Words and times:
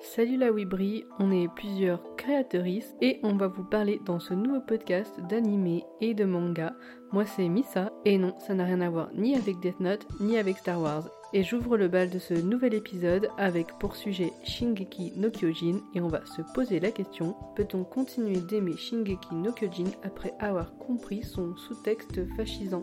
Salut 0.00 0.36
la 0.36 0.52
Wibri, 0.52 1.04
on 1.18 1.32
est 1.32 1.48
plusieurs 1.48 2.14
créatrices 2.14 2.94
et 3.00 3.18
on 3.24 3.36
va 3.36 3.48
vous 3.48 3.64
parler 3.64 4.00
dans 4.06 4.20
ce 4.20 4.32
nouveau 4.32 4.60
podcast 4.60 5.12
d'animé 5.28 5.84
et 6.00 6.14
de 6.14 6.24
manga. 6.24 6.72
Moi 7.10 7.26
c'est 7.26 7.48
Misa 7.48 7.92
et 8.04 8.16
non, 8.16 8.32
ça 8.38 8.54
n'a 8.54 8.64
rien 8.64 8.80
à 8.80 8.90
voir 8.90 9.10
ni 9.14 9.34
avec 9.34 9.58
Death 9.58 9.80
Note 9.80 10.06
ni 10.20 10.38
avec 10.38 10.58
Star 10.58 10.80
Wars. 10.80 11.10
Et 11.32 11.42
j'ouvre 11.42 11.76
le 11.76 11.88
bal 11.88 12.10
de 12.10 12.20
ce 12.20 12.32
nouvel 12.32 12.74
épisode 12.74 13.28
avec 13.38 13.76
pour 13.80 13.96
sujet 13.96 14.32
Shingeki 14.44 15.14
no 15.16 15.30
Kyojin 15.30 15.80
et 15.94 16.00
on 16.00 16.08
va 16.08 16.24
se 16.26 16.42
poser 16.54 16.78
la 16.78 16.92
question 16.92 17.34
peut-on 17.56 17.82
continuer 17.82 18.40
d'aimer 18.40 18.76
Shingeki 18.76 19.34
no 19.34 19.50
Kyojin 19.50 19.90
après 20.04 20.32
avoir 20.38 20.76
compris 20.78 21.24
son 21.24 21.56
sous-texte 21.56 22.24
fascisant? 22.36 22.82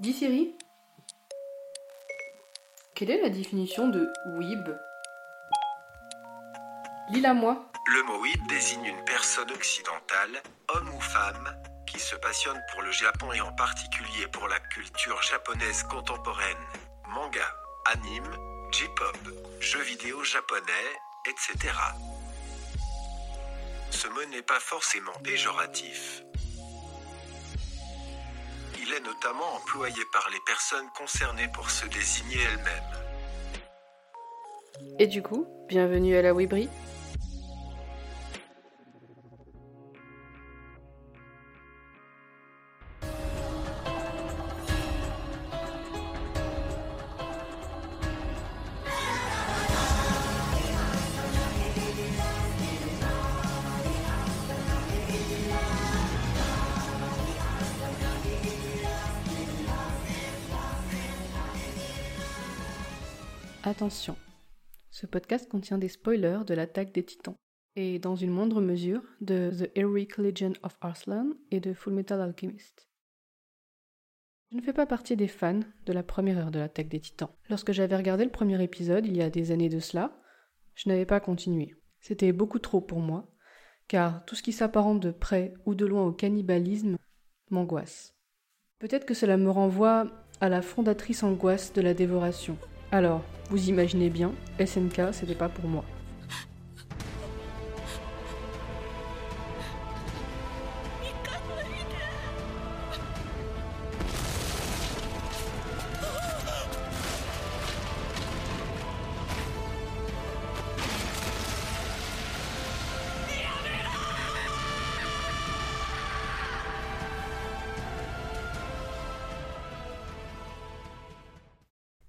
Dis 0.00 0.12
Siri 0.12 0.54
Quelle 2.98 3.10
est 3.10 3.22
la 3.22 3.28
définition 3.28 3.86
de 3.86 4.12
weeb? 4.26 4.76
Lis-la 7.10 7.32
moi. 7.32 7.70
Le 7.86 8.02
mot 8.02 8.20
weeb 8.20 8.44
désigne 8.48 8.86
une 8.86 9.04
personne 9.04 9.48
occidentale, 9.52 10.42
homme 10.74 10.88
ou 10.92 11.00
femme, 11.00 11.62
qui 11.86 12.00
se 12.00 12.16
passionne 12.16 12.60
pour 12.72 12.82
le 12.82 12.90
Japon 12.90 13.32
et 13.32 13.40
en 13.40 13.52
particulier 13.52 14.26
pour 14.32 14.48
la 14.48 14.58
culture 14.58 15.22
japonaise 15.22 15.84
contemporaine, 15.84 16.66
manga, 17.06 17.48
anime, 17.84 18.36
J-pop, 18.72 19.16
jeux 19.60 19.82
vidéo 19.82 20.24
japonais, 20.24 20.90
etc. 21.28 21.72
Ce 23.92 24.08
mot 24.08 24.24
n'est 24.32 24.42
pas 24.42 24.58
forcément 24.58 25.14
péjoratif. 25.22 26.24
Il 28.88 28.94
est 28.94 29.00
notamment 29.00 29.54
employé 29.54 30.02
par 30.14 30.30
les 30.32 30.38
personnes 30.46 30.88
concernées 30.96 31.48
pour 31.52 31.68
se 31.68 31.86
désigner 31.88 32.38
elles-mêmes. 32.40 32.98
Et 34.98 35.06
du 35.06 35.22
coup, 35.22 35.46
bienvenue 35.68 36.16
à 36.16 36.22
la 36.22 36.32
Wibri. 36.32 36.70
Attention, 63.68 64.16
ce 64.90 65.04
podcast 65.04 65.46
contient 65.46 65.76
des 65.76 65.88
spoilers 65.88 66.46
de 66.46 66.54
l'attaque 66.54 66.90
des 66.94 67.04
titans, 67.04 67.34
et 67.76 67.98
dans 67.98 68.16
une 68.16 68.30
moindre 68.30 68.62
mesure 68.62 69.02
de 69.20 69.50
The 69.50 69.70
Heroic 69.76 70.16
Legend 70.16 70.56
of 70.62 70.78
Arslan 70.80 71.34
et 71.50 71.60
de 71.60 71.74
Fullmetal 71.74 72.22
Alchemist. 72.22 72.88
Je 74.50 74.56
ne 74.56 74.62
fais 74.62 74.72
pas 74.72 74.86
partie 74.86 75.16
des 75.16 75.28
fans 75.28 75.60
de 75.84 75.92
la 75.92 76.02
première 76.02 76.38
heure 76.38 76.50
de 76.50 76.58
l'attaque 76.58 76.88
des 76.88 76.98
titans. 76.98 77.28
Lorsque 77.50 77.72
j'avais 77.72 77.94
regardé 77.94 78.24
le 78.24 78.30
premier 78.30 78.60
épisode 78.62 79.04
il 79.04 79.14
y 79.14 79.20
a 79.20 79.28
des 79.28 79.50
années 79.50 79.68
de 79.68 79.80
cela, 79.80 80.18
je 80.74 80.88
n'avais 80.88 81.04
pas 81.04 81.20
continué. 81.20 81.74
C'était 82.00 82.32
beaucoup 82.32 82.60
trop 82.60 82.80
pour 82.80 83.00
moi, 83.00 83.28
car 83.86 84.24
tout 84.24 84.34
ce 84.34 84.42
qui 84.42 84.52
s'apparente 84.52 85.00
de 85.00 85.10
près 85.10 85.52
ou 85.66 85.74
de 85.74 85.84
loin 85.84 86.06
au 86.06 86.12
cannibalisme 86.12 86.96
m'angoisse. 87.50 88.14
Peut-être 88.78 89.04
que 89.04 89.12
cela 89.12 89.36
me 89.36 89.50
renvoie 89.50 90.06
à 90.40 90.48
la 90.48 90.62
fondatrice 90.62 91.22
angoisse 91.22 91.74
de 91.74 91.82
la 91.82 91.92
dévoration. 91.92 92.56
Alors, 92.90 93.20
vous 93.50 93.68
imaginez 93.68 94.08
bien, 94.08 94.32
SNK, 94.58 95.12
c'était 95.12 95.34
pas 95.34 95.50
pour 95.50 95.68
moi. 95.68 95.84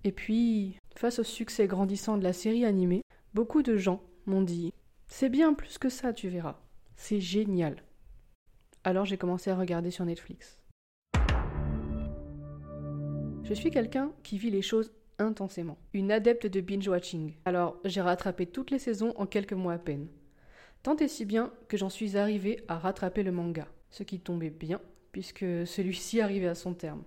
Et 0.09 0.11
puis, 0.11 0.75
face 0.95 1.19
au 1.19 1.23
succès 1.23 1.67
grandissant 1.67 2.17
de 2.17 2.23
la 2.23 2.33
série 2.33 2.65
animée, 2.65 3.03
beaucoup 3.35 3.61
de 3.61 3.77
gens 3.77 4.01
m'ont 4.25 4.41
dit 4.41 4.73
C'est 5.05 5.29
bien 5.29 5.53
plus 5.53 5.77
que 5.77 5.87
ça, 5.87 6.13
tu 6.13 6.29
verras. 6.29 6.59
C'est 6.95 7.19
génial. 7.19 7.83
Alors 8.83 9.05
j'ai 9.05 9.19
commencé 9.19 9.51
à 9.51 9.55
regarder 9.55 9.91
sur 9.91 10.05
Netflix. 10.05 10.57
Je 13.43 13.53
suis 13.53 13.69
quelqu'un 13.69 14.11
qui 14.23 14.39
vit 14.39 14.49
les 14.49 14.63
choses 14.63 14.91
intensément, 15.19 15.77
une 15.93 16.11
adepte 16.11 16.47
de 16.47 16.59
binge-watching. 16.59 17.35
Alors 17.45 17.77
j'ai 17.85 18.01
rattrapé 18.01 18.47
toutes 18.47 18.71
les 18.71 18.79
saisons 18.79 19.13
en 19.15 19.27
quelques 19.27 19.53
mois 19.53 19.73
à 19.73 19.77
peine. 19.77 20.07
Tant 20.81 20.95
et 20.95 21.07
si 21.07 21.23
bien 21.23 21.53
que 21.67 21.77
j'en 21.77 21.89
suis 21.89 22.17
arrivée 22.17 22.63
à 22.67 22.79
rattraper 22.79 23.21
le 23.21 23.31
manga, 23.31 23.67
ce 23.91 24.01
qui 24.01 24.19
tombait 24.19 24.49
bien 24.49 24.81
puisque 25.11 25.45
celui-ci 25.67 26.19
arrivait 26.19 26.47
à 26.47 26.55
son 26.55 26.73
terme. 26.73 27.03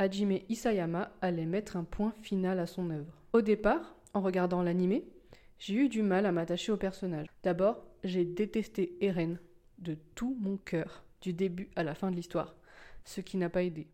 Hajime 0.00 0.40
Isayama 0.48 1.12
allait 1.20 1.44
mettre 1.44 1.76
un 1.76 1.84
point 1.84 2.14
final 2.22 2.58
à 2.58 2.66
son 2.66 2.88
œuvre. 2.88 3.12
Au 3.34 3.42
départ, 3.42 3.96
en 4.14 4.22
regardant 4.22 4.62
l'animé, 4.62 5.04
j'ai 5.58 5.74
eu 5.74 5.90
du 5.90 6.00
mal 6.00 6.24
à 6.24 6.32
m'attacher 6.32 6.72
au 6.72 6.78
personnage. 6.78 7.26
D'abord, 7.42 7.84
j'ai 8.02 8.24
détesté 8.24 8.96
Eren 9.02 9.38
de 9.76 9.98
tout 10.14 10.38
mon 10.40 10.56
cœur, 10.56 11.04
du 11.20 11.34
début 11.34 11.68
à 11.76 11.82
la 11.82 11.94
fin 11.94 12.10
de 12.10 12.16
l'histoire, 12.16 12.54
ce 13.04 13.20
qui 13.20 13.36
n'a 13.36 13.50
pas 13.50 13.62
aidé. 13.62 13.88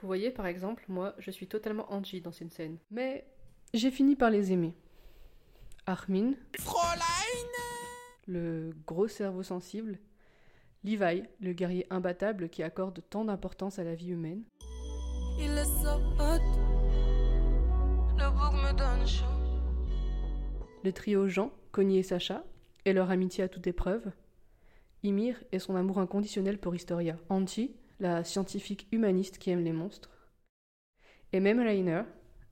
Vous 0.00 0.06
voyez, 0.06 0.30
par 0.30 0.46
exemple, 0.46 0.84
moi, 0.88 1.14
je 1.18 1.30
suis 1.30 1.46
totalement 1.46 1.90
anti 1.92 2.20
dans 2.20 2.32
cette 2.32 2.52
scène. 2.52 2.78
Mais 2.90 3.26
j'ai 3.72 3.90
fini 3.90 4.16
par 4.16 4.30
les 4.30 4.52
aimer. 4.52 4.74
Armin, 5.86 6.32
le 8.26 8.72
gros 8.86 9.08
cerveau 9.08 9.42
sensible, 9.42 9.98
Levi, 10.82 11.24
le 11.40 11.52
guerrier 11.52 11.86
imbattable 11.90 12.48
qui 12.48 12.62
accorde 12.62 13.02
tant 13.10 13.24
d'importance 13.24 13.78
à 13.78 13.84
la 13.84 13.94
vie 13.94 14.10
humaine, 14.10 14.42
Il 15.38 15.50
est. 15.50 15.64
Le 18.16 18.30
bouc 18.30 18.52
me 18.54 18.72
donne 18.76 19.06
chaud. 19.06 19.24
le 20.84 20.92
trio 20.92 21.26
Jean, 21.28 21.50
Connie 21.72 21.98
et 21.98 22.02
Sacha, 22.02 22.44
et 22.84 22.92
leur 22.92 23.10
amitié 23.10 23.44
à 23.44 23.48
toute 23.48 23.66
épreuve, 23.66 24.10
Ymir 25.02 25.42
et 25.52 25.58
son 25.58 25.76
amour 25.76 25.98
inconditionnel 25.98 26.58
pour 26.58 26.74
Historia, 26.74 27.16
Anti, 27.28 27.74
la 28.00 28.24
scientifique 28.24 28.88
humaniste 28.92 29.38
qui 29.38 29.50
aime 29.50 29.64
les 29.64 29.72
monstres, 29.72 30.10
et 31.32 31.40
même 31.40 31.60
Rainer, 31.60 32.02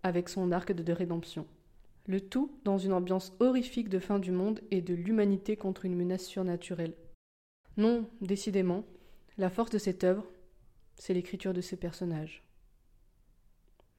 avec 0.03 0.29
son 0.29 0.51
arc 0.53 0.73
de 0.73 0.93
rédemption. 0.93 1.47
Le 2.07 2.21
tout 2.21 2.59
dans 2.65 2.79
une 2.79 2.93
ambiance 2.93 3.33
horrifique 3.39 3.89
de 3.89 4.01
fin 4.01 4.19
du 4.19 4.33
monde 4.33 4.61
et 4.71 4.81
de 4.81 4.95
l'humanité 4.95 5.57
contre 5.57 5.85
une 5.85 5.95
menace 5.95 6.25
surnaturelle. 6.25 6.95
Non, 7.77 8.11
décidément, 8.21 8.85
la 9.39 9.51
force 9.51 9.71
de 9.71 9.79
cette 9.79 10.03
œuvre, 10.03 10.27
c'est 10.97 11.15
l'écriture 11.15 11.55
de 11.55 11.61
ses 11.61 11.77
personnages. 11.77 12.43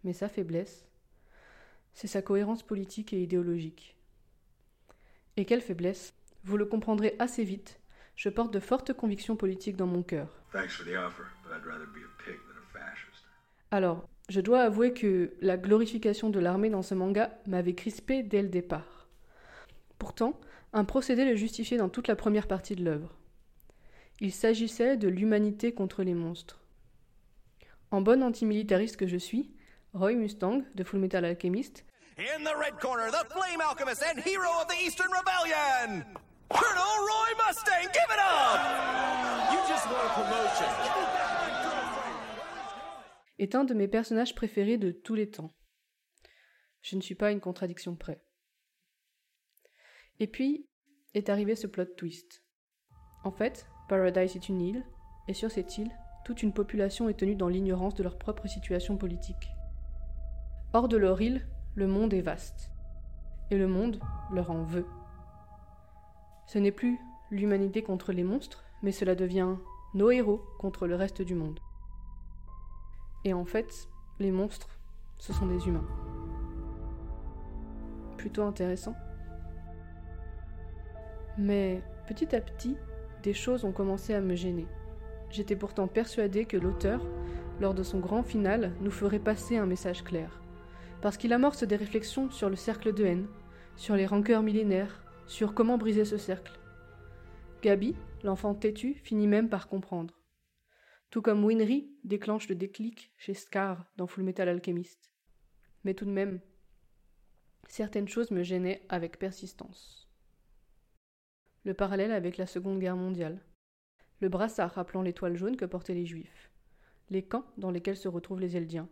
Mais 0.04 0.14
sa 0.14 0.28
faiblesse, 0.28 0.86
c'est 1.94 2.08
sa 2.08 2.22
cohérence 2.22 2.64
politique 2.64 3.14
et 3.14 3.24
idéologique. 3.24 3.96
Et 5.38 5.46
quelle 5.46 5.62
faiblesse? 5.62 6.14
Vous 6.44 6.58
le 6.58 6.66
comprendrez 6.66 7.16
assez 7.20 7.46
vite, 7.46 7.80
je 8.16 8.30
porte 8.30 8.54
de 8.54 8.60
fortes 8.60 8.94
convictions 8.94 9.36
politiques 9.36 9.76
dans 9.76 9.88
mon 9.88 10.04
cœur. 10.04 10.28
Alors, 13.72 14.08
je 14.30 14.42
dois 14.42 14.62
avouer 14.62 14.94
que 14.94 15.34
la 15.42 15.58
glorification 15.58 16.30
de 16.30 16.40
l'armée 16.40 16.70
dans 16.70 16.82
ce 16.82 16.96
manga 16.96 17.32
m'avait 17.48 17.76
crispé 17.76 18.24
dès 18.24 18.42
le 18.42 18.50
départ. 18.50 19.08
Pourtant, 19.98 20.40
un 20.74 20.86
procédé 20.86 21.26
le 21.26 21.36
justifiait 21.36 21.78
dans 21.78 21.90
toute 21.90 22.08
la 22.08 22.16
première 22.16 22.48
partie 22.48 22.76
de 22.76 22.84
l'œuvre. 22.84 23.16
Il 24.20 24.32
s'agissait 24.32 24.98
de 24.98 25.08
l'humanité 25.08 25.74
contre 25.74 26.04
les 26.04 26.14
monstres. 26.14 26.62
En 27.92 28.02
bonne 28.02 28.24
antimilitariste 28.24 28.98
que 28.98 29.08
je 29.08 29.18
suis, 29.18 29.54
Roy 29.94 30.14
Mustang 30.14 30.64
de 30.76 30.84
Fullmetal 30.84 31.26
Alchemist 31.26 31.86
In 32.18 32.44
the 32.44 32.56
red 32.56 32.80
corner, 32.80 33.10
the 33.10 33.26
Flame 33.32 33.60
Alchemist 33.62 34.04
and 34.04 34.20
hero 34.20 34.50
of 34.62 34.68
the 34.68 34.76
Eastern 34.86 35.10
Rebellion, 35.12 36.06
Colonel 36.54 36.98
Roy 37.10 37.32
Mustang. 37.42 37.86
Give 37.92 38.10
it 38.10 38.22
up! 38.22 38.60
You 39.52 39.60
just 39.68 39.86
won 39.88 40.00
a 40.00 40.10
promotion. 40.14 41.04
est 43.40 43.56
un 43.56 43.64
de 43.64 43.74
mes 43.74 43.88
personnages 43.88 44.36
préférés 44.36 44.78
de 44.78 44.92
tous 44.92 45.16
les 45.16 45.30
temps. 45.30 45.54
Je 46.82 46.96
ne 46.96 47.02
suis 47.02 47.16
pas 47.16 47.28
à 47.28 47.32
une 47.32 47.40
contradiction 47.40 47.96
près. 47.96 48.24
Et 50.20 50.28
puis 50.28 50.68
est 51.14 51.30
arrivé 51.30 51.56
ce 51.56 51.68
plot 51.68 51.86
twist. 51.98 52.44
En 53.24 53.32
fait, 53.32 53.68
Paradise 53.88 54.36
est 54.36 54.50
une 54.50 54.62
île, 54.62 54.86
et 55.28 55.34
sur 55.34 55.52
cette 55.52 55.78
île, 55.78 55.92
toute 56.26 56.42
une 56.42 56.54
population 56.54 57.10
est 57.10 57.20
tenue 57.20 57.36
dans 57.36 57.48
l'ignorance 57.48 57.96
de 57.96 58.04
leur 58.04 58.18
propre 58.18 58.48
situation 58.48 58.98
politique. 58.98 59.50
Hors 60.74 60.88
de 60.88 60.98
leur 60.98 61.22
île, 61.22 61.48
le 61.76 61.88
monde 61.88 62.14
est 62.14 62.22
vaste, 62.22 62.72
et 63.52 63.58
le 63.58 63.68
monde 63.68 64.00
leur 64.32 64.52
en 64.52 64.64
veut. 64.64 64.88
Ce 66.46 66.60
n'est 66.60 66.72
plus 66.72 67.00
l'humanité 67.32 67.82
contre 67.82 68.12
les 68.12 68.24
monstres, 68.24 68.64
mais 68.82 68.92
cela 68.92 69.16
devient 69.16 69.56
nos 69.94 70.12
héros 70.12 70.42
contre 70.60 70.88
le 70.88 70.96
reste 70.96 71.22
du 71.22 71.36
monde. 71.36 71.60
Et 73.26 73.34
en 73.34 73.46
fait, 73.46 73.88
les 74.20 74.32
monstres, 74.32 74.78
ce 75.18 75.34
sont 75.34 75.46
des 75.46 75.68
humains. 75.68 75.88
Plutôt 78.18 78.44
intéressant. 78.44 78.96
Mais 81.38 81.82
petit 82.08 82.36
à 82.36 82.42
petit, 82.42 82.78
des 83.24 83.34
choses 83.34 83.64
ont 83.64 83.72
commencé 83.72 84.14
à 84.14 84.22
me 84.22 84.36
gêner. 84.36 84.68
J'étais 85.30 85.56
pourtant 85.56 85.88
persuadée 85.88 86.46
que 86.46 86.58
l'auteur, 86.58 87.02
lors 87.60 87.74
de 87.74 87.84
son 87.84 88.00
grand 88.00 88.24
final, 88.24 88.74
nous 88.82 88.92
ferait 88.92 89.20
passer 89.20 89.58
un 89.58 89.66
message 89.66 90.04
clair. 90.04 90.42
Parce 91.02 91.18
qu'il 91.18 91.34
amorce 91.34 91.64
des 91.64 91.76
réflexions 91.76 92.30
sur 92.30 92.50
le 92.50 92.56
cercle 92.56 92.94
de 92.94 93.06
haine, 93.06 93.28
sur 93.76 93.96
les 93.96 94.06
rancœurs 94.06 94.44
millénaires, 94.44 95.03
sur 95.28 95.54
comment 95.54 95.78
briser 95.78 96.06
ce 96.06 96.18
cercle. 96.18 96.60
Gabi, 97.62 97.96
l'enfant 98.24 98.56
têtu, 98.56 98.96
finit 98.96 99.28
même 99.28 99.50
par 99.50 99.68
comprendre. 99.68 100.20
Tout 101.10 101.22
comme 101.22 101.46
Winry 101.46 101.92
déclenche 102.04 102.50
le 102.50 102.56
déclic 102.56 103.12
chez 103.18 103.34
Scar 103.34 103.86
dans 103.98 104.08
Fullmetal 104.08 104.50
Alchemist. 104.50 105.12
Mais 105.84 105.94
tout 105.94 106.06
de 106.06 106.12
même, 106.12 106.42
certaines 107.68 108.08
choses 108.08 108.32
me 108.32 108.44
gênaient 108.44 108.82
avec 108.90 109.20
persistance. 109.20 110.10
Le 111.66 111.74
parallèle 111.74 112.12
avec 112.12 112.38
la 112.38 112.46
Seconde 112.46 112.80
Guerre 112.80 112.98
mondiale. 112.98 113.42
Le 114.20 114.30
brassard 114.30 114.72
rappelant 114.72 115.02
l'étoile 115.02 115.38
jaune 115.38 115.56
que 115.56 115.66
portaient 115.66 115.94
les 115.94 116.06
Juifs. 116.06 116.52
Les 117.10 117.24
camps 117.24 117.46
dans 117.58 117.72
lesquels 117.72 117.98
se 117.98 118.08
retrouvent 118.08 118.42
les 118.42 118.58
Eldiens. 118.58 118.90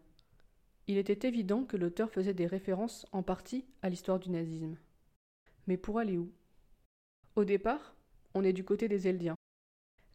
Il 0.87 0.97
était 0.97 1.27
évident 1.27 1.63
que 1.63 1.77
l'auteur 1.77 2.11
faisait 2.11 2.33
des 2.33 2.47
références 2.47 3.05
en 3.11 3.23
partie 3.23 3.65
à 3.81 3.89
l'histoire 3.89 4.19
du 4.19 4.29
nazisme. 4.29 4.77
Pour 5.77 5.99
aller 5.99 6.17
où? 6.17 6.31
Au 7.35 7.45
départ, 7.45 7.95
on 8.33 8.43
est 8.43 8.53
du 8.53 8.63
côté 8.63 8.87
des 8.87 9.07
Eldiens. 9.07 9.35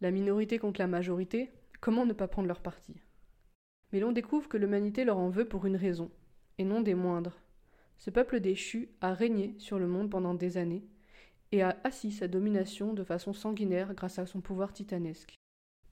La 0.00 0.10
minorité 0.10 0.58
contre 0.58 0.80
la 0.80 0.86
majorité, 0.86 1.52
comment 1.80 2.06
ne 2.06 2.12
pas 2.12 2.28
prendre 2.28 2.48
leur 2.48 2.60
parti? 2.60 2.94
Mais 3.92 4.00
l'on 4.00 4.12
découvre 4.12 4.48
que 4.48 4.56
l'humanité 4.56 5.04
leur 5.04 5.18
en 5.18 5.30
veut 5.30 5.48
pour 5.48 5.66
une 5.66 5.76
raison, 5.76 6.10
et 6.58 6.64
non 6.64 6.80
des 6.80 6.94
moindres. 6.94 7.38
Ce 7.98 8.10
peuple 8.10 8.40
déchu 8.40 8.90
a 9.00 9.14
régné 9.14 9.54
sur 9.58 9.78
le 9.78 9.86
monde 9.86 10.10
pendant 10.10 10.34
des 10.34 10.58
années, 10.58 10.84
et 11.52 11.62
a 11.62 11.78
assis 11.84 12.12
sa 12.12 12.28
domination 12.28 12.92
de 12.92 13.04
façon 13.04 13.32
sanguinaire 13.32 13.94
grâce 13.94 14.18
à 14.18 14.26
son 14.26 14.40
pouvoir 14.40 14.72
titanesque. 14.72 15.34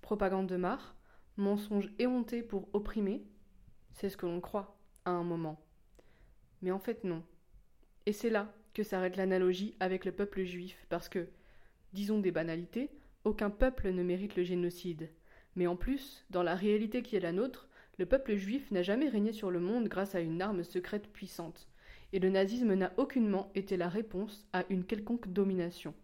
Propagande 0.02 0.48
de 0.48 0.56
marre, 0.56 0.96
mensonge 1.36 1.92
éhonté 1.98 2.42
pour 2.42 2.68
opprimer, 2.74 3.24
c'est 3.92 4.10
ce 4.10 4.16
que 4.16 4.26
l'on 4.26 4.40
croit 4.40 4.76
à 5.04 5.10
un 5.12 5.22
moment. 5.22 5.64
Mais 6.60 6.72
en 6.72 6.78
fait 6.78 7.04
non. 7.04 7.22
Et 8.06 8.12
c'est 8.12 8.30
là 8.30 8.52
que 8.74 8.82
s'arrête 8.82 9.16
l'analogie 9.16 9.74
avec 9.80 10.04
le 10.04 10.12
peuple 10.12 10.42
juif, 10.42 10.84
parce 10.88 11.08
que, 11.08 11.28
disons 11.92 12.18
des 12.18 12.32
banalités, 12.32 12.90
aucun 13.24 13.48
peuple 13.48 13.90
ne 13.90 14.02
mérite 14.02 14.36
le 14.36 14.42
génocide. 14.42 15.08
Mais 15.56 15.66
en 15.66 15.76
plus, 15.76 16.26
dans 16.30 16.42
la 16.42 16.54
réalité 16.54 17.02
qui 17.02 17.16
est 17.16 17.20
la 17.20 17.32
nôtre, 17.32 17.68
le 17.98 18.06
peuple 18.06 18.34
juif 18.34 18.70
n'a 18.72 18.82
jamais 18.82 19.08
régné 19.08 19.32
sur 19.32 19.50
le 19.50 19.60
monde 19.60 19.88
grâce 19.88 20.14
à 20.14 20.20
une 20.20 20.42
arme 20.42 20.64
secrète 20.64 21.08
puissante, 21.12 21.68
et 22.12 22.18
le 22.18 22.28
nazisme 22.28 22.74
n'a 22.74 22.92
aucunement 22.96 23.50
été 23.54 23.76
la 23.76 23.88
réponse 23.88 24.46
à 24.52 24.64
une 24.68 24.84
quelconque 24.84 25.28
domination. 25.32 25.94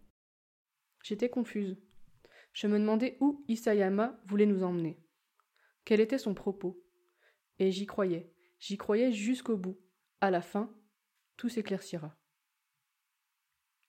J'étais 1.03 1.29
confuse. 1.29 1.77
Je 2.53 2.67
me 2.67 2.79
demandais 2.79 3.17
où 3.19 3.43
Isayama 3.47 4.19
voulait 4.25 4.45
nous 4.45 4.63
emmener. 4.63 4.97
Quel 5.83 5.99
était 5.99 6.17
son 6.17 6.33
propos? 6.33 6.81
Et 7.59 7.71
j'y 7.71 7.85
croyais, 7.85 8.31
j'y 8.59 8.77
croyais 8.77 9.11
jusqu'au 9.11 9.57
bout. 9.57 9.79
À 10.21 10.31
la 10.31 10.41
fin, 10.41 10.73
tout 11.37 11.49
s'éclaircira. 11.49 12.15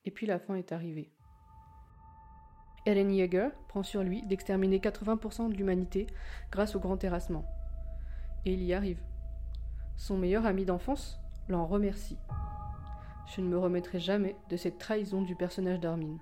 Et 0.04 0.10
puis 0.10 0.26
la 0.26 0.38
fin 0.38 0.54
est 0.54 0.72
arrivée. 0.72 1.10
Eren 2.84 3.12
Yeager 3.12 3.50
prend 3.68 3.82
sur 3.82 4.02
lui 4.02 4.22
d'exterminer 4.22 4.78
80% 4.78 5.50
de 5.50 5.54
l'humanité 5.54 6.06
grâce 6.50 6.74
au 6.74 6.80
grand 6.80 6.96
terrassement. 6.96 7.44
Et 8.44 8.52
il 8.54 8.62
y 8.62 8.74
arrive. 8.74 9.00
Son 9.96 10.18
meilleur 10.18 10.46
ami 10.46 10.64
d'enfance 10.64 11.20
l'en 11.48 11.66
remercie. 11.66 12.18
Je 13.34 13.40
ne 13.40 13.48
me 13.48 13.58
remettrai 13.58 14.00
jamais 14.00 14.36
de 14.50 14.56
cette 14.56 14.78
trahison 14.78 15.22
du 15.22 15.36
personnage 15.36 15.78
d'Armin. 15.78 16.18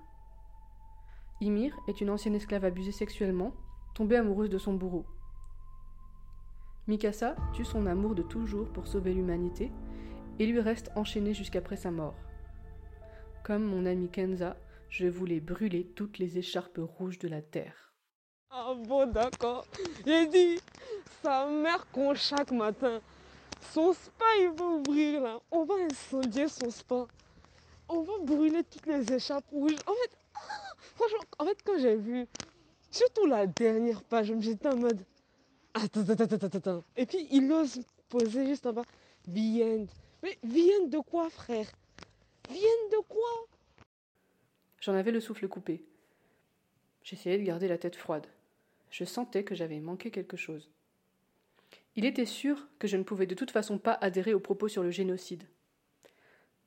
Ymir 1.40 1.74
est 1.88 2.02
une 2.02 2.10
ancienne 2.10 2.34
esclave 2.34 2.66
abusée 2.66 2.92
sexuellement, 2.92 3.54
tombée 3.94 4.16
amoureuse 4.16 4.50
de 4.50 4.58
son 4.58 4.74
bourreau. 4.74 5.06
Mikasa 6.86 7.36
tue 7.54 7.64
son 7.64 7.86
amour 7.86 8.14
de 8.14 8.22
toujours 8.22 8.68
pour 8.68 8.86
sauver 8.86 9.14
l'humanité 9.14 9.72
et 10.38 10.46
lui 10.46 10.60
reste 10.60 10.90
enchaîné 10.94 11.32
jusqu'après 11.32 11.76
sa 11.76 11.90
mort. 11.90 12.16
Comme 13.42 13.64
mon 13.64 13.87
ami 13.87 14.08
Kenza, 14.08 14.56
je 14.90 15.06
voulais 15.06 15.40
brûler 15.40 15.84
toutes 15.84 16.19
les 16.19 16.38
écharpes 16.38 16.78
rouges 16.78 17.19
de 17.19 17.28
la 17.28 17.40
terre. 17.40 17.94
Ah 18.50 18.75
bon, 18.76 19.06
d'accord. 19.10 19.64
J'ai 20.04 20.26
dit, 20.26 20.60
sa 21.22 21.46
mère 21.46 21.87
qu'on 21.90 22.14
chaque 22.14 22.52
matin. 22.52 23.00
Son 23.72 23.92
spa, 23.92 24.25
il 24.40 24.50
va 24.50 24.64
ouvrir 24.64 25.22
là. 25.22 25.38
On 25.50 25.64
va 25.64 25.75
incendier 25.88 26.48
son 26.48 26.70
spa. 26.70 27.06
On 27.88 28.02
va 28.02 28.12
brûler 28.22 28.62
toutes 28.64 28.87
les 28.87 29.12
écharpes 29.12 29.48
rouges. 29.50 29.76
En 29.87 29.92
fait, 29.92 30.16
ah, 30.34 30.75
franchement, 30.96 31.25
en 31.38 31.46
fait, 31.46 31.58
quand 31.64 31.78
j'ai 31.78 31.96
vu, 31.96 32.26
surtout 32.90 33.26
la 33.26 33.46
dernière 33.46 34.02
page, 34.02 34.32
j'étais 34.40 34.69
en 34.69 34.76
mode, 34.76 35.02
attends, 35.75 36.00
attends, 36.00 36.25
attends, 36.25 36.46
attends, 36.46 36.58
attends. 36.58 36.84
Et 36.96 37.06
puis, 37.06 37.26
il 37.31 37.50
ose 37.52 37.81
poser 38.08 38.46
juste 38.46 38.66
en 38.66 38.72
bas, 38.72 38.84
vienne. 39.26 39.87
Mais 40.22 40.38
vienne 40.42 40.90
de 40.90 40.98
quoi, 40.98 41.31
frère? 41.31 41.70
Vienne 42.50 42.91
de 42.91 43.02
quoi? 43.08 43.47
J'en 44.81 44.94
avais 44.94 45.12
le 45.12 45.20
souffle 45.20 45.47
coupé. 45.47 45.85
J'essayais 47.05 47.38
de 47.38 47.44
garder 47.44 47.69
la 47.69 47.79
tête 47.79 47.97
froide. 47.97 48.26
Je 48.91 49.05
sentais 49.05 49.44
que 49.44 49.55
j'avais 49.55 49.79
manqué 49.79 50.11
quelque 50.11 50.37
chose. 50.37 50.69
Il 51.94 52.05
était 52.05 52.26
sûr 52.26 52.67
que 52.79 52.88
je 52.88 52.97
ne 52.97 53.05
pouvais 53.05 53.26
de 53.26 53.35
toute 53.35 53.52
façon 53.52 53.79
pas 53.79 53.99
adhérer 54.00 54.35
aux 54.35 54.41
propos 54.41 54.69
sur 54.69 54.82
le 54.82 54.91
génocide. 54.91 55.44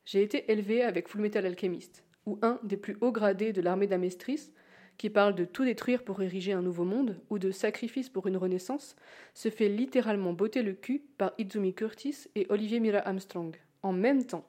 J'ai 0.06 0.22
été 0.22 0.52
élevé 0.52 0.84
avec 0.84 1.10
Fullmetal 1.10 1.46
Alchemist, 1.46 2.04
où 2.26 2.40
un 2.42 2.60
des 2.64 2.78
plus 2.78 2.98
hauts 3.02 3.12
gradés 3.12 3.52
de 3.52 3.62
l'armée 3.62 3.88
d'Amestris, 3.88 4.52
qui 4.98 5.10
parle 5.10 5.36
de 5.36 5.46
tout 5.46 5.66
détruire 5.66 6.04
pour 6.04 6.22
ériger 6.22 6.54
un 6.54 6.62
nouveau 6.62 6.86
monde 6.86 7.20
ou 7.30 7.40
de 7.40 7.52
sacrifice 7.52 8.10
pour 8.10 8.28
une 8.28 8.38
renaissance, 8.38 8.96
se 9.34 9.50
fait 9.50 9.70
littéralement 9.70 10.34
botter 10.34 10.62
le 10.62 10.74
cul 10.74 11.02
par 11.18 11.34
Izumi 11.38 11.74
Curtis 11.74 12.28
et 12.36 12.46
Olivier 12.50 12.80
Mira 12.80 13.00
Armstrong, 13.00 13.56
en 13.82 13.92
même 13.92 14.26
temps. 14.26 14.46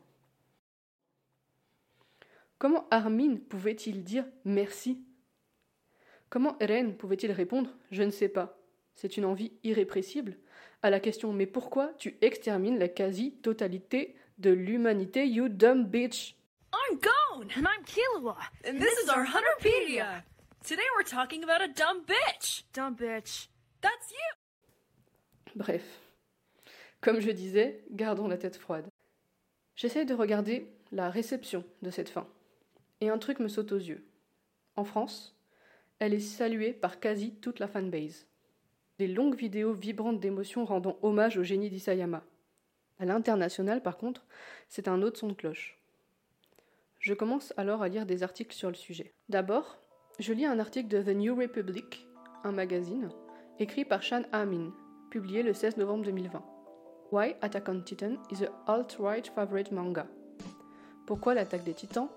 Comment 2.64 2.88
Armin 2.90 3.36
pouvait-il 3.36 4.04
dire 4.04 4.24
merci? 4.46 5.04
Comment 6.30 6.58
Eren 6.60 6.96
pouvait-il 6.96 7.30
répondre? 7.30 7.68
Je 7.90 8.02
ne 8.02 8.10
sais 8.10 8.30
pas 8.30 8.58
C'est 8.94 9.18
une 9.18 9.26
envie 9.26 9.52
irrépressible 9.64 10.38
à 10.80 10.88
la 10.88 10.98
question 10.98 11.34
Mais 11.34 11.44
pourquoi 11.44 11.92
tu 11.98 12.16
extermines 12.22 12.78
la 12.78 12.88
quasi-totalité 12.88 14.14
de 14.38 14.48
l'humanité, 14.48 15.28
you 15.28 15.50
dumb 15.50 15.84
bitch? 15.84 16.36
I'm 16.72 16.98
Gone, 17.00 17.50
and 17.54 17.66
I'm 17.66 17.84
Killua, 17.84 18.38
and 18.66 18.78
this, 18.80 18.94
is 19.04 19.10
our 19.10 19.26
Hunterpedia. 19.26 20.22
Today 20.66 20.88
we're 20.96 21.04
talking 21.04 21.44
about 21.44 21.60
a 21.60 21.68
dumb 21.68 22.06
bitch. 22.06 22.64
Dumb 22.72 22.96
bitch. 22.96 23.48
That's 23.82 24.10
you. 24.10 25.54
Bref. 25.54 25.82
Comme 27.02 27.20
je 27.20 27.30
disais, 27.30 27.84
gardons 27.90 28.26
la 28.26 28.38
tête 28.38 28.56
froide. 28.56 28.86
J'essaie 29.76 30.06
de 30.06 30.14
regarder 30.14 30.66
la 30.92 31.10
réception 31.10 31.62
de 31.82 31.90
cette 31.90 32.08
fin. 32.08 32.26
Et 33.04 33.10
un 33.10 33.18
truc 33.18 33.38
me 33.38 33.48
saute 33.48 33.70
aux 33.72 33.76
yeux. 33.76 34.02
En 34.76 34.84
France, 34.84 35.36
elle 35.98 36.14
est 36.14 36.20
saluée 36.20 36.72
par 36.72 37.00
quasi 37.00 37.34
toute 37.34 37.58
la 37.58 37.68
fanbase. 37.68 38.26
Des 38.98 39.08
longues 39.08 39.36
vidéos 39.36 39.74
vibrantes 39.74 40.20
d'émotions 40.20 40.64
rendant 40.64 40.96
hommage 41.02 41.36
au 41.36 41.42
génie 41.42 41.68
d'Isayama. 41.68 42.24
À 42.98 43.04
l'international, 43.04 43.82
par 43.82 43.98
contre, 43.98 44.24
c'est 44.70 44.88
un 44.88 45.02
autre 45.02 45.18
son 45.18 45.28
de 45.28 45.34
cloche. 45.34 45.78
Je 46.98 47.12
commence 47.12 47.52
alors 47.58 47.82
à 47.82 47.88
lire 47.88 48.06
des 48.06 48.22
articles 48.22 48.56
sur 48.56 48.70
le 48.70 48.74
sujet. 48.74 49.12
D'abord, 49.28 49.76
je 50.18 50.32
lis 50.32 50.46
un 50.46 50.58
article 50.58 50.88
de 50.88 51.02
The 51.02 51.14
New 51.14 51.36
Republic, 51.36 52.06
un 52.42 52.52
magazine, 52.52 53.10
écrit 53.58 53.84
par 53.84 54.02
Shan 54.02 54.22
Amin, 54.32 54.72
publié 55.10 55.42
le 55.42 55.52
16 55.52 55.76
novembre 55.76 56.06
2020. 56.06 56.42
Why 57.12 57.34
Attack 57.42 57.68
on 57.68 57.82
Titan 57.82 58.14
is 58.30 58.44
a 58.44 58.72
alt-right 58.72 59.28
favorite 59.28 59.72
manga. 59.72 60.06
Pourquoi 61.04 61.34
l'attaque 61.34 61.64
des 61.64 61.74
titans 61.74 62.08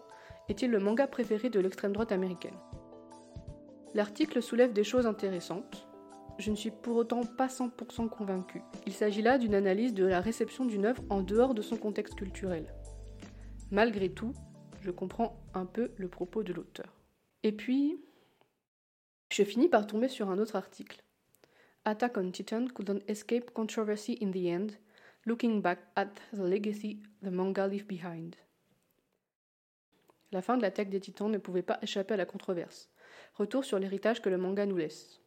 est-il 0.49 0.71
le 0.71 0.79
manga 0.79 1.07
préféré 1.07 1.49
de 1.49 1.59
l'extrême 1.59 1.93
droite 1.93 2.11
américaine? 2.11 2.57
L'article 3.93 4.41
soulève 4.41 4.73
des 4.73 4.83
choses 4.83 5.07
intéressantes, 5.07 5.87
je 6.39 6.51
ne 6.51 6.55
suis 6.55 6.71
pour 6.71 6.97
autant 6.97 7.21
pas 7.23 7.47
100% 7.47 8.09
convaincue. 8.09 8.61
Il 8.85 8.93
s'agit 8.93 9.21
là 9.21 9.37
d'une 9.37 9.55
analyse 9.55 9.93
de 9.93 10.05
la 10.05 10.21
réception 10.21 10.65
d'une 10.65 10.85
œuvre 10.85 11.03
en 11.09 11.21
dehors 11.21 11.53
de 11.53 11.61
son 11.61 11.77
contexte 11.77 12.15
culturel. 12.15 12.73
Malgré 13.71 14.09
tout, 14.09 14.33
je 14.81 14.91
comprends 14.91 15.41
un 15.53 15.65
peu 15.65 15.91
le 15.97 16.07
propos 16.07 16.43
de 16.43 16.53
l'auteur. 16.53 16.93
Et 17.43 17.51
puis, 17.51 17.99
je 19.31 19.43
finis 19.43 19.67
par 19.67 19.87
tomber 19.87 20.07
sur 20.07 20.29
un 20.29 20.37
autre 20.37 20.55
article. 20.55 21.03
Attack 21.85 22.17
on 22.17 22.31
Titan 22.31 22.67
couldn't 22.67 23.01
escape 23.07 23.51
controversy 23.51 24.17
in 24.21 24.31
the 24.31 24.47
end, 24.47 24.67
looking 25.25 25.61
back 25.61 25.79
at 25.95 26.11
the 26.33 26.39
legacy 26.39 27.01
the 27.23 27.31
manga 27.31 27.67
leave 27.67 27.87
behind. 27.87 28.35
La 30.31 30.41
fin 30.41 30.57
de 30.57 30.61
l'attaque 30.61 30.89
des 30.89 30.99
titans 30.99 31.31
ne 31.31 31.37
pouvait 31.37 31.61
pas 31.61 31.79
échapper 31.81 32.15
à 32.15 32.17
la 32.17 32.25
controverse. 32.25 32.89
Retour 33.35 33.63
sur 33.63 33.79
l'héritage 33.79 34.21
que 34.21 34.29
le 34.29 34.37
manga 34.37 34.65
nous 34.65 34.77
laisse. 34.77 35.21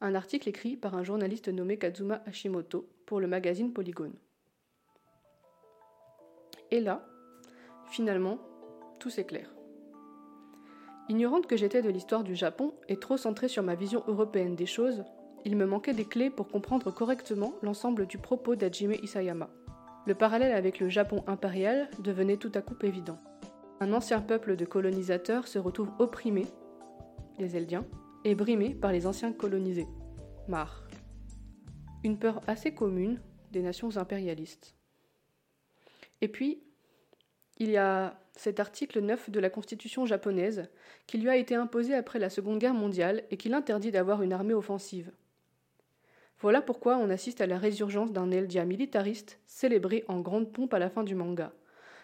Un 0.00 0.14
article 0.14 0.48
écrit 0.48 0.76
par 0.76 0.94
un 0.94 1.02
journaliste 1.02 1.48
nommé 1.48 1.78
Kazuma 1.78 2.22
Hashimoto 2.26 2.88
pour 3.06 3.18
le 3.18 3.26
magazine 3.26 3.72
Polygon. 3.72 4.12
Et 6.70 6.80
là, 6.80 7.06
finalement, 7.90 8.38
tout 9.00 9.10
s'éclaire. 9.10 9.50
Ignorante 11.08 11.46
que 11.46 11.56
j'étais 11.56 11.80
de 11.80 11.88
l'histoire 11.88 12.22
du 12.22 12.36
Japon 12.36 12.74
et 12.88 12.98
trop 12.98 13.16
centrée 13.16 13.48
sur 13.48 13.62
ma 13.62 13.74
vision 13.74 14.04
européenne 14.06 14.54
des 14.54 14.66
choses, 14.66 15.04
il 15.44 15.56
me 15.56 15.64
manquait 15.64 15.94
des 15.94 16.04
clés 16.04 16.28
pour 16.28 16.48
comprendre 16.48 16.90
correctement 16.90 17.54
l'ensemble 17.62 18.06
du 18.06 18.18
propos 18.18 18.56
d'Hajime 18.56 18.92
Isayama. 19.02 19.48
Le 20.06 20.14
parallèle 20.14 20.52
avec 20.52 20.78
le 20.78 20.90
Japon 20.90 21.24
impérial 21.26 21.88
devenait 22.00 22.36
tout 22.36 22.52
à 22.54 22.60
coup 22.60 22.76
évident. 22.82 23.18
Un 23.80 23.92
ancien 23.92 24.20
peuple 24.20 24.56
de 24.56 24.64
colonisateurs 24.64 25.46
se 25.46 25.60
retrouve 25.60 25.92
opprimé, 26.00 26.46
les 27.38 27.56
Eldiens, 27.56 27.86
et 28.24 28.34
brimé 28.34 28.74
par 28.74 28.90
les 28.90 29.06
anciens 29.06 29.32
colonisés, 29.32 29.86
Mar. 30.48 30.82
Une 32.02 32.18
peur 32.18 32.40
assez 32.48 32.74
commune 32.74 33.20
des 33.52 33.62
nations 33.62 33.96
impérialistes. 33.96 34.74
Et 36.20 36.26
puis, 36.26 36.60
il 37.58 37.70
y 37.70 37.76
a 37.76 38.18
cet 38.32 38.58
article 38.58 39.00
9 39.00 39.30
de 39.30 39.38
la 39.38 39.48
Constitution 39.48 40.06
japonaise 40.06 40.68
qui 41.06 41.18
lui 41.18 41.28
a 41.28 41.36
été 41.36 41.54
imposé 41.54 41.94
après 41.94 42.18
la 42.18 42.30
Seconde 42.30 42.58
Guerre 42.58 42.74
mondiale 42.74 43.22
et 43.30 43.36
qui 43.36 43.48
l'interdit 43.48 43.92
d'avoir 43.92 44.22
une 44.22 44.32
armée 44.32 44.54
offensive. 44.54 45.12
Voilà 46.40 46.62
pourquoi 46.62 46.96
on 46.96 47.10
assiste 47.10 47.40
à 47.40 47.46
la 47.46 47.58
résurgence 47.58 48.12
d'un 48.12 48.32
Eldia 48.32 48.64
militariste 48.64 49.38
célébré 49.46 50.04
en 50.08 50.20
grande 50.20 50.52
pompe 50.52 50.74
à 50.74 50.80
la 50.80 50.90
fin 50.90 51.04
du 51.04 51.14
manga 51.14 51.52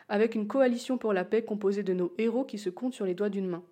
avec 0.08 0.34
une 0.34 0.46
coalition 0.46 0.98
pour 0.98 1.12
la 1.12 1.24
paix 1.24 1.44
composée 1.44 1.82
de 1.82 1.94
nos 1.94 2.14
héros 2.18 2.44
qui 2.44 2.58
se 2.58 2.70
comptent 2.70 2.94
sur 2.94 3.06
les 3.06 3.14
doigts 3.14 3.30
d'une 3.30 3.48
main. 3.48 3.64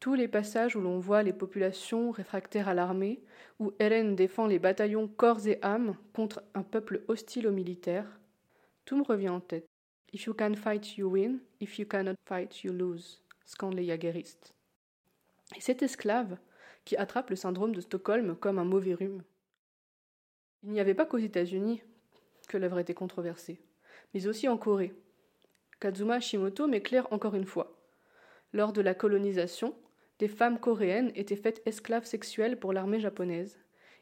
Tous 0.00 0.14
les 0.14 0.28
passages 0.28 0.74
où 0.74 0.80
l'on 0.80 0.98
voit 0.98 1.22
les 1.22 1.32
populations 1.32 2.10
réfractaires 2.10 2.68
à 2.68 2.74
l'armée, 2.74 3.22
où 3.60 3.72
Hélène 3.78 4.16
défend 4.16 4.46
les 4.46 4.58
bataillons 4.58 5.06
corps 5.06 5.46
et 5.46 5.58
âme 5.62 5.96
contre 6.12 6.42
un 6.54 6.62
peuple 6.62 7.02
hostile 7.08 7.46
aux 7.46 7.52
militaires, 7.52 8.18
tout 8.84 8.96
me 8.96 9.04
revient 9.04 9.28
en 9.28 9.40
tête. 9.40 9.66
If 10.12 10.26
you 10.26 10.34
can 10.34 10.54
fight, 10.54 10.96
you 10.98 11.08
win. 11.08 11.38
If 11.60 11.78
you 11.78 11.86
cannot 11.86 12.16
fight, 12.26 12.64
you 12.64 12.72
lose. 12.72 13.22
scandent 13.46 13.76
les. 13.76 13.90
Et 13.90 15.60
cet 15.60 15.82
esclave 15.82 16.36
qui 16.84 16.96
attrape 16.96 17.30
le 17.30 17.36
syndrome 17.36 17.74
de 17.74 17.80
Stockholm 17.80 18.36
comme 18.36 18.58
un 18.58 18.64
mauvais 18.64 18.94
rhume. 18.94 19.22
Il 20.64 20.70
n'y 20.70 20.80
avait 20.80 20.94
pas 20.94 21.06
qu'aux 21.06 21.18
États-Unis 21.18 21.82
que 22.48 22.58
l'œuvre 22.58 22.78
était 22.78 22.94
controversée, 22.94 23.60
mais 24.14 24.26
aussi 24.26 24.48
en 24.48 24.56
Corée, 24.56 24.92
Kazuma 25.82 26.20
Shimoto 26.20 26.68
m'éclaire 26.68 27.08
encore 27.10 27.34
une 27.34 27.44
fois. 27.44 27.76
Lors 28.52 28.72
de 28.72 28.80
la 28.80 28.94
colonisation, 28.94 29.74
des 30.20 30.28
femmes 30.28 30.60
coréennes 30.60 31.10
étaient 31.16 31.34
faites 31.34 31.60
esclaves 31.66 32.04
sexuelles 32.04 32.56
pour 32.56 32.72
l'armée 32.72 33.00
japonaise, 33.00 33.58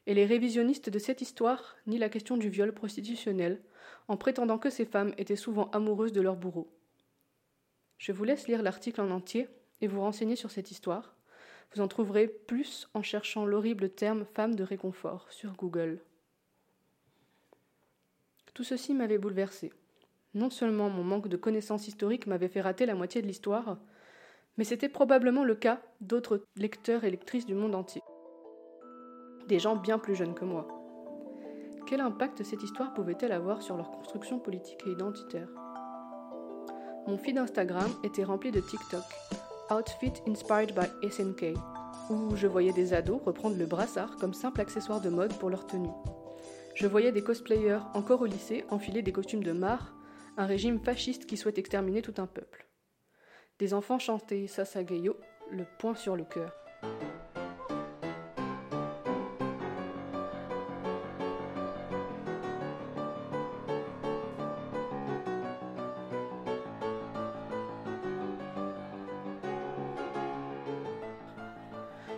et 0.07 0.13
les 0.13 0.27
révisionnistes 0.27 0.91
de 0.91 0.99
cette 0.99 1.23
histoire 1.23 1.79
nient 1.87 1.99
la 1.99 2.11
question 2.11 2.37
du 2.37 2.51
viol 2.51 2.75
prostitutionnel, 2.75 3.63
en 4.09 4.19
prétendant 4.19 4.59
que 4.59 4.69
ces 4.69 4.85
femmes 4.85 5.15
étaient 5.17 5.37
souvent 5.37 5.71
amoureuses 5.71 6.13
de 6.13 6.21
leurs 6.21 6.37
bourreaux. 6.37 6.71
Je 7.97 8.13
vous 8.13 8.25
laisse 8.25 8.47
lire 8.47 8.63
l'article 8.63 9.01
en 9.01 9.11
entier 9.11 9.49
et 9.81 9.87
vous 9.87 10.03
renseigner 10.03 10.37
sur 10.37 10.51
cette 10.51 10.71
histoire. 10.71 11.17
Vous 11.73 11.81
en 11.81 11.89
trouverez 11.89 12.29
plus 12.29 12.91
en 12.93 13.03
cherchant 13.03 13.47
l'horrible 13.47 13.89
terme 13.89 14.27
femme 14.27 14.55
de 14.55 14.65
réconfort 14.65 15.33
sur 15.33 15.55
Google. 15.55 16.03
Tout 18.53 18.65
ceci 18.65 18.93
m'avait 18.93 19.17
bouleversé. 19.17 19.73
Non 20.35 20.51
seulement 20.51 20.89
mon 20.91 21.03
manque 21.03 21.29
de 21.29 21.37
connaissances 21.37 21.89
historiques 21.89 22.27
m'avait 22.29 22.49
fait 22.49 22.61
rater 22.61 22.87
la 22.87 22.95
moitié 22.95 23.21
de 23.21 23.27
l'histoire, 23.27 23.79
mais 24.57 24.65
c'était 24.65 24.89
probablement 24.89 25.43
le 25.43 25.57
cas 25.57 25.81
d'autres 26.01 26.45
lecteurs 26.57 27.03
et 27.03 27.11
lectrices 27.11 27.47
du 27.47 27.55
monde 27.55 27.75
entier. 27.75 28.03
Des 29.49 29.59
gens 29.59 29.75
bien 29.75 29.99
plus 29.99 30.15
jeunes 30.15 30.35
que 30.35 30.45
moi. 30.45 30.69
Quel 31.87 32.01
impact 32.01 32.45
cette 32.45 32.63
histoire 32.63 32.95
pouvait-elle 32.95 33.33
avoir 33.33 33.63
sur 33.63 33.77
leur 33.77 33.91
construction 33.91 34.39
politique 34.39 34.81
et 34.87 34.91
identitaire? 34.91 35.49
Mon 37.09 37.19
feed 37.19 37.39
Instagram 37.39 37.91
était 38.05 38.23
rempli 38.23 38.53
de 38.53 38.61
TikTok, 38.61 39.03
Outfit 39.73 40.13
Inspired 40.29 40.73
by 40.75 41.11
SNK, 41.11 41.59
où 42.09 42.37
je 42.37 42.47
voyais 42.47 42.73
des 42.73 42.93
ados 42.93 43.21
reprendre 43.25 43.57
le 43.57 43.67
brassard 43.67 44.15
comme 44.17 44.35
simple 44.35 44.61
accessoire 44.61 45.01
de 45.01 45.09
mode 45.09 45.35
pour 45.39 45.51
leur 45.51 45.67
tenue. 45.67 45.91
Je 46.77 46.87
voyais 46.87 47.11
des 47.11 47.25
cosplayers 47.25 47.81
encore 47.95 48.21
au 48.21 48.27
lycée 48.27 48.65
enfiler 48.71 49.03
des 49.03 49.13
costumes 49.13 49.43
de 49.43 49.53
mar 49.53 49.93
un 50.37 50.47
régime 50.47 50.81
fasciste 50.81 51.27
qui 51.27 51.37
souhaite 51.37 51.59
exterminer 51.59 52.03
tout 52.03 52.15
un 52.19 52.27
peuple. 52.27 52.67
Des 53.59 53.75
enfants 53.75 53.99
chantaient 53.99 54.47
Sasageyo, 54.47 55.17
le 55.51 55.67
poing 55.79 55.95
sur 55.95 56.17
le 56.17 56.25
cœur. 56.25 56.55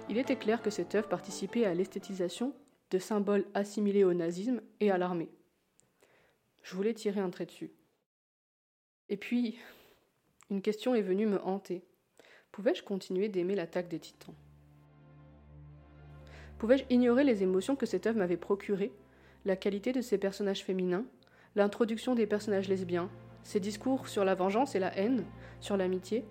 Il 0.08 0.18
était 0.18 0.36
clair 0.36 0.60
que 0.60 0.68
cette 0.68 0.94
œuvre 0.94 1.08
participait 1.08 1.64
à 1.64 1.72
l'esthétisation 1.72 2.54
de 2.90 2.98
symboles 2.98 3.46
assimilés 3.54 4.04
au 4.04 4.12
nazisme 4.12 4.60
et 4.78 4.90
à 4.90 4.98
l'armée. 4.98 5.30
Je 6.62 6.76
voulais 6.76 6.92
tirer 6.92 7.20
un 7.20 7.30
trait 7.30 7.46
dessus. 7.46 7.72
Et 9.12 9.18
puis, 9.18 9.58
une 10.50 10.62
question 10.62 10.94
est 10.94 11.02
venue 11.02 11.26
me 11.26 11.38
hanter. 11.42 11.84
Pouvais-je 12.50 12.82
continuer 12.82 13.28
d'aimer 13.28 13.54
l'attaque 13.54 13.88
des 13.88 13.98
titans? 13.98 14.34
Pouvais-je 16.56 16.84
ignorer 16.88 17.22
les 17.22 17.42
émotions 17.42 17.76
que 17.76 17.84
cette 17.84 18.06
œuvre 18.06 18.20
m'avait 18.20 18.38
procurées, 18.38 18.90
la 19.44 19.54
qualité 19.54 19.92
de 19.92 20.00
ses 20.00 20.16
personnages 20.16 20.64
féminins, 20.64 21.04
l'introduction 21.56 22.14
des 22.14 22.26
personnages 22.26 22.70
lesbiens, 22.70 23.10
ses 23.42 23.60
discours 23.60 24.08
sur 24.08 24.24
la 24.24 24.34
vengeance 24.34 24.76
et 24.76 24.78
la 24.78 24.96
haine, 24.96 25.26
sur 25.60 25.76
l'amitié? 25.76 26.24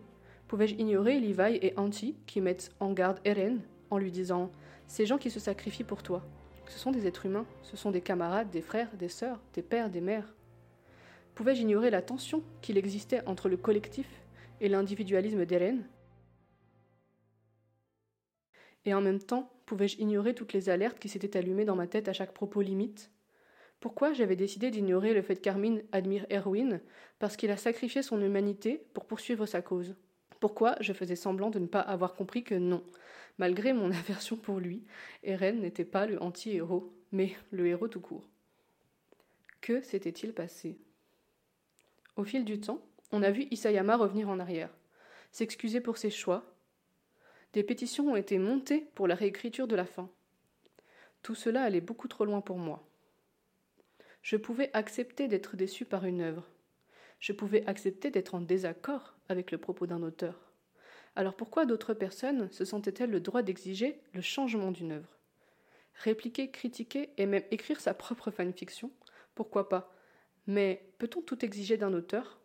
Pouvais-je 0.47 0.73
ignorer 0.73 1.19
Levi 1.19 1.59
et 1.61 1.77
Anti 1.77 2.15
qui 2.25 2.41
mettent 2.41 2.71
en 2.79 2.93
garde 2.93 3.19
Eren 3.25 3.61
en 3.91 4.00
lui 4.00 4.09
disant 4.09 4.51
Ces 4.88 5.05
gens 5.05 5.19
qui 5.19 5.29
se 5.29 5.39
sacrifient 5.39 5.83
pour 5.83 6.01
toi, 6.01 6.25
ce 6.67 6.79
sont 6.79 6.89
des 6.89 7.05
êtres 7.05 7.27
humains, 7.27 7.45
ce 7.61 7.77
sont 7.77 7.91
des 7.91 8.01
camarades, 8.01 8.50
des 8.50 8.63
frères, 8.63 8.89
des 8.97 9.07
sœurs, 9.07 9.39
des 9.53 9.61
pères, 9.61 9.91
des 9.91 10.01
mères. 10.01 10.33
Pouvais-je 11.35 11.61
ignorer 11.61 11.89
la 11.89 12.01
tension 12.01 12.43
qu'il 12.61 12.77
existait 12.77 13.25
entre 13.25 13.50
le 13.50 13.57
collectif 13.57 14.07
et 14.59 14.69
l'individualisme 14.69 15.45
d'Hélène 15.45 15.88
Et 18.85 18.93
en 18.93 19.01
même 19.01 19.19
temps, 19.19 19.51
pouvais-je 19.65 19.97
ignorer 20.00 20.33
toutes 20.33 20.53
les 20.53 20.69
alertes 20.69 21.00
qui 21.00 21.09
s'étaient 21.09 21.38
allumées 21.38 21.65
dans 21.65 21.75
ma 21.75 21.88
tête 21.88 22.07
à 22.07 22.13
chaque 22.13 22.33
propos 22.33 22.61
limite? 22.61 23.11
Pourquoi 23.79 24.13
j'avais 24.13 24.35
décidé 24.35 24.69
d'ignorer 24.69 25.13
le 25.13 25.21
fait 25.21 25.35
que 25.35 25.41
Carmine 25.41 25.83
admire 25.91 26.25
Erwin 26.31 26.81
parce 27.17 27.35
qu'il 27.35 27.50
a 27.50 27.57
sacrifié 27.57 28.03
son 28.03 28.21
humanité 28.21 28.85
pour 28.93 29.05
poursuivre 29.05 29.45
sa 29.45 29.61
cause? 29.61 29.95
Pourquoi 30.39 30.75
je 30.81 30.93
faisais 30.93 31.15
semblant 31.15 31.50
de 31.50 31.59
ne 31.59 31.67
pas 31.67 31.79
avoir 31.79 32.13
compris 32.13 32.43
que 32.43 32.55
non, 32.55 32.83
malgré 33.38 33.73
mon 33.73 33.91
aversion 33.91 34.35
pour 34.38 34.59
lui, 34.59 34.83
Eren 35.23 35.61
n'était 35.61 35.85
pas 35.85 36.05
le 36.05 36.21
anti-héros, 36.21 36.93
mais 37.11 37.35
le 37.51 37.67
héros 37.67 37.88
tout 37.88 38.01
court. 38.01 38.29
Que 39.61 39.81
s'était-il 39.81 40.33
passé? 40.33 40.79
Au 42.15 42.24
fil 42.24 42.46
du 42.46 42.60
temps, 42.60 42.82
on 43.12 43.24
a 43.24 43.32
vu 43.32 43.48
Isayama 43.51 43.98
revenir 43.98 44.30
en 44.30 44.39
arrière, 44.39 44.70
s'excuser 45.32 45.82
pour 45.82 45.98
ses 45.98 46.10
choix. 46.10 46.46
Des 47.53 47.63
pétitions 47.63 48.12
ont 48.12 48.15
été 48.15 48.38
montées 48.38 48.88
pour 48.96 49.08
la 49.08 49.15
réécriture 49.15 49.68
de 49.68 49.75
la 49.75 49.86
fin. 49.86 50.10
Tout 51.22 51.36
cela 51.36 51.63
allait 51.63 51.82
beaucoup 51.82 52.08
trop 52.08 52.25
loin 52.25 52.41
pour 52.41 52.58
moi. 52.58 52.88
Je 54.22 54.38
pouvais 54.38 54.70
accepter 54.74 55.27
d'être 55.27 55.56
déçu 55.56 55.86
par 55.86 56.06
une 56.06 56.22
œuvre. 56.22 56.48
Je 57.20 57.34
pouvais 57.34 57.65
accepter 57.68 58.12
d'être 58.12 58.36
en 58.36 58.41
désaccord 58.41 59.15
avec 59.30 59.51
le 59.51 59.58
propos 59.58 59.88
d'un 59.88 60.01
auteur. 60.01 60.51
Alors 61.15 61.36
pourquoi 61.36 61.65
d'autres 61.65 61.94
personnes 61.94 62.50
se 62.51 62.65
sentaient-elles 62.65 63.12
le 63.12 63.20
droit 63.20 63.41
d'exiger 63.41 64.00
le 64.13 64.22
changement 64.22 64.72
d'une 64.72 64.94
œuvre? 64.94 65.18
Répliquer, 65.96 66.50
critiquer 66.51 67.10
et 67.18 67.25
même 67.25 67.44
écrire 67.51 67.80
sa 67.80 67.94
propre 67.94 68.32
fanfiction? 68.32 68.91
Pourquoi 69.36 69.70
pas? 69.70 69.94
Mais 70.48 70.86
peut-on 70.98 71.21
tout 71.21 71.43
exiger 71.45 71.77
d'un 71.77 71.93
auteur? 71.93 72.39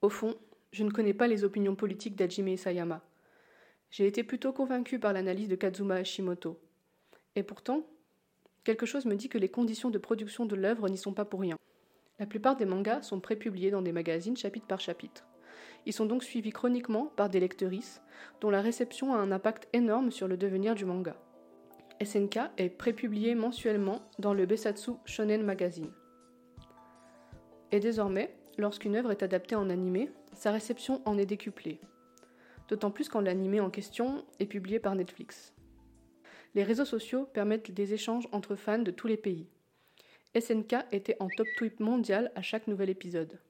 Au 0.00 0.08
fond, 0.08 0.34
je 0.72 0.84
ne 0.84 0.90
connais 0.90 1.14
pas 1.14 1.28
les 1.28 1.44
opinions 1.44 1.74
politiques 1.74 2.16
d'Hajime 2.16 2.48
Isayama. 2.48 3.02
J'ai 3.90 4.06
été 4.06 4.24
plutôt 4.24 4.52
convaincu 4.52 4.98
par 4.98 5.12
l'analyse 5.12 5.48
de 5.48 5.54
Kazuma 5.54 5.96
Hashimoto. 5.96 6.58
Et 7.36 7.42
pourtant, 7.42 7.86
quelque 8.64 8.86
chose 8.86 9.04
me 9.04 9.16
dit 9.16 9.28
que 9.28 9.38
les 9.38 9.50
conditions 9.50 9.90
de 9.90 9.98
production 9.98 10.46
de 10.46 10.56
l'œuvre 10.56 10.88
n'y 10.88 10.96
sont 10.96 11.12
pas 11.12 11.24
pour 11.24 11.40
rien. 11.40 11.58
La 12.18 12.26
plupart 12.26 12.56
des 12.56 12.64
mangas 12.64 13.02
sont 13.02 13.20
prépubliés 13.20 13.70
dans 13.70 13.82
des 13.82 13.92
magazines 13.92 14.36
chapitre 14.36 14.66
par 14.66 14.80
chapitre. 14.80 15.26
Ils 15.84 15.92
sont 15.92 16.06
donc 16.06 16.22
suivis 16.22 16.52
chroniquement 16.52 17.06
par 17.06 17.28
des 17.28 17.40
lectrices, 17.40 18.00
dont 18.40 18.50
la 18.50 18.62
réception 18.62 19.14
a 19.14 19.18
un 19.18 19.32
impact 19.32 19.68
énorme 19.72 20.10
sur 20.10 20.28
le 20.28 20.36
devenir 20.36 20.74
du 20.74 20.84
manga. 20.84 21.16
SNK 22.02 22.38
est 22.56 22.70
prépublié 22.70 23.34
mensuellement 23.34 24.08
dans 24.18 24.34
le 24.34 24.46
Besatsu 24.46 24.92
Shonen 25.04 25.42
Magazine. 25.42 25.92
Et 27.72 27.80
désormais, 27.80 28.34
lorsqu'une 28.58 28.96
œuvre 28.96 29.10
est 29.10 29.22
adaptée 29.22 29.54
en 29.54 29.70
animé, 29.70 30.10
sa 30.34 30.52
réception 30.52 31.00
en 31.06 31.16
est 31.16 31.26
décuplée. 31.26 31.80
D'autant 32.68 32.90
plus 32.90 33.08
quand 33.08 33.20
l'animé 33.20 33.60
en 33.60 33.70
question 33.70 34.24
est 34.38 34.46
publié 34.46 34.78
par 34.78 34.94
Netflix. 34.94 35.54
Les 36.54 36.62
réseaux 36.62 36.84
sociaux 36.84 37.24
permettent 37.24 37.70
des 37.70 37.94
échanges 37.94 38.28
entre 38.30 38.56
fans 38.56 38.78
de 38.78 38.90
tous 38.90 39.06
les 39.06 39.16
pays. 39.16 39.48
SNK 40.38 40.76
était 40.92 41.16
en 41.18 41.28
top 41.28 41.46
tweet 41.56 41.80
mondial 41.80 42.30
à 42.34 42.42
chaque 42.42 42.66
nouvel 42.66 42.90
épisode. 42.90 43.40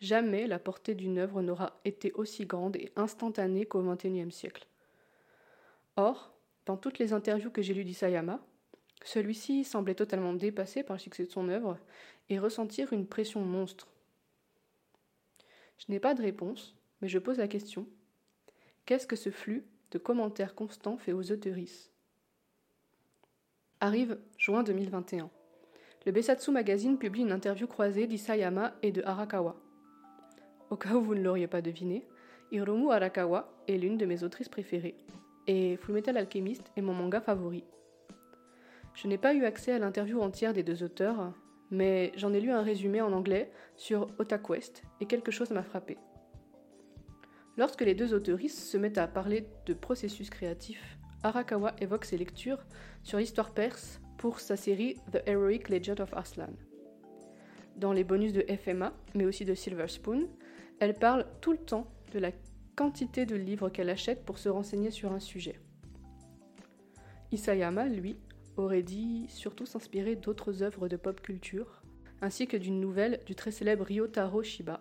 Jamais 0.00 0.46
la 0.46 0.58
portée 0.58 0.94
d'une 0.94 1.18
œuvre 1.18 1.40
n'aura 1.40 1.80
été 1.84 2.12
aussi 2.12 2.46
grande 2.46 2.76
et 2.76 2.92
instantanée 2.96 3.66
qu'au 3.66 3.82
XXIe 3.82 4.30
siècle. 4.30 4.66
Or, 5.96 6.32
dans 6.66 6.76
toutes 6.76 6.98
les 6.98 7.12
interviews 7.12 7.50
que 7.50 7.62
j'ai 7.62 7.74
lues 7.74 7.84
d'Isayama, 7.84 8.40
celui-ci 9.04 9.64
semblait 9.64 9.94
totalement 9.94 10.32
dépassé 10.32 10.82
par 10.82 10.96
le 10.96 11.00
succès 11.00 11.24
de 11.24 11.30
son 11.30 11.48
œuvre 11.48 11.78
et 12.30 12.38
ressentir 12.38 12.92
une 12.92 13.06
pression 13.06 13.40
monstre. 13.40 13.88
Je 15.78 15.86
n'ai 15.88 16.00
pas 16.00 16.14
de 16.14 16.22
réponse, 16.22 16.76
mais 17.00 17.08
je 17.08 17.18
pose 17.18 17.38
la 17.38 17.48
question 17.48 17.86
qu'est-ce 18.86 19.06
que 19.06 19.16
ce 19.16 19.30
flux 19.30 19.66
de 19.90 19.98
commentaires 19.98 20.54
constants 20.54 20.96
fait 20.96 21.12
aux 21.12 21.30
autoristes? 21.30 21.92
Arrive 23.80 24.18
juin 24.38 24.62
2021. 24.62 25.30
Le 26.06 26.12
Besatsu 26.12 26.50
Magazine 26.50 26.98
publie 26.98 27.20
une 27.20 27.32
interview 27.32 27.66
croisée 27.66 28.06
d'Isayama 28.06 28.74
et 28.82 28.92
de 28.92 29.02
Arakawa. 29.02 29.56
Au 30.70 30.76
cas 30.76 30.94
où 30.94 31.02
vous 31.02 31.14
ne 31.14 31.22
l'auriez 31.22 31.46
pas 31.46 31.60
deviné, 31.60 32.06
Hiromu 32.50 32.90
Arakawa 32.90 33.52
est 33.68 33.76
l'une 33.76 33.98
de 33.98 34.06
mes 34.06 34.22
autrices 34.24 34.48
préférées, 34.48 34.96
et 35.46 35.76
Fullmetal 35.76 36.16
Alchemist 36.16 36.72
est 36.76 36.80
mon 36.80 36.94
manga 36.94 37.20
favori. 37.20 37.64
Je 38.94 39.06
n'ai 39.06 39.18
pas 39.18 39.34
eu 39.34 39.44
accès 39.44 39.72
à 39.72 39.78
l'interview 39.78 40.20
entière 40.20 40.54
des 40.54 40.62
deux 40.62 40.82
auteurs, 40.82 41.34
mais 41.70 42.12
j'en 42.16 42.32
ai 42.32 42.40
lu 42.40 42.50
un 42.50 42.62
résumé 42.62 43.00
en 43.00 43.12
anglais 43.12 43.50
sur 43.76 44.08
OtaQuest 44.18 44.82
et 45.00 45.06
quelque 45.06 45.30
chose 45.30 45.50
m'a 45.50 45.62
frappé. 45.62 45.98
Lorsque 47.56 47.82
les 47.82 47.94
deux 47.94 48.14
autoristes 48.14 48.58
se 48.58 48.76
mettent 48.76 48.98
à 48.98 49.08
parler 49.08 49.46
de 49.66 49.74
processus 49.74 50.30
créatif, 50.30 50.98
Arakawa 51.22 51.74
évoque 51.80 52.04
ses 52.04 52.16
lectures 52.16 52.64
sur 53.02 53.18
l'histoire 53.18 53.52
perse 53.52 54.00
pour 54.16 54.40
sa 54.40 54.56
série 54.56 54.96
The 55.12 55.22
Heroic 55.26 55.68
Legend 55.68 56.00
of 56.00 56.14
Arslan. 56.14 56.52
Dans 57.76 57.92
les 57.92 58.04
bonus 58.04 58.32
de 58.32 58.42
FMA, 58.42 58.92
mais 59.14 59.24
aussi 59.24 59.44
de 59.44 59.54
Silver 59.54 59.88
Spoon, 59.88 60.28
elle 60.80 60.94
parle 60.94 61.26
tout 61.40 61.52
le 61.52 61.58
temps 61.58 61.88
de 62.12 62.18
la 62.18 62.30
quantité 62.76 63.26
de 63.26 63.34
livres 63.34 63.70
qu'elle 63.70 63.90
achète 63.90 64.24
pour 64.24 64.38
se 64.38 64.48
renseigner 64.48 64.92
sur 64.92 65.12
un 65.12 65.20
sujet. 65.20 65.60
Isayama, 67.32 67.86
lui, 67.86 68.16
aurait 68.58 68.82
dit 68.82 69.26
surtout 69.28 69.66
s'inspirer 69.66 70.16
d'autres 70.16 70.62
œuvres 70.62 70.88
de 70.88 70.96
pop 70.96 71.20
culture, 71.20 71.82
ainsi 72.20 72.46
que 72.46 72.56
d'une 72.56 72.80
nouvelle 72.80 73.20
du 73.26 73.34
très 73.34 73.50
célèbre 73.50 73.84
Ryotaro 73.84 74.42
Shiba, 74.42 74.80